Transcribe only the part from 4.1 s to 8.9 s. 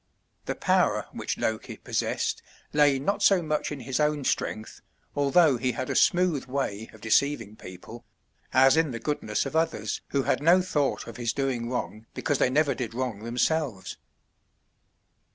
strength, although he had a smooth way of deceiving people, as in